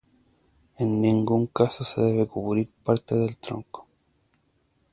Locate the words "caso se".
1.45-2.01